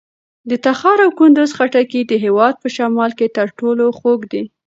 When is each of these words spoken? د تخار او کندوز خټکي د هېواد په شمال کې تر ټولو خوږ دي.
د 0.49 0.51
تخار 0.65 0.97
او 1.05 1.11
کندوز 1.19 1.49
خټکي 1.57 2.01
د 2.05 2.13
هېواد 2.25 2.53
په 2.61 2.67
شمال 2.75 3.11
کې 3.17 3.27
تر 3.37 3.47
ټولو 3.59 3.85
خوږ 3.97 4.19
دي. 4.31 4.43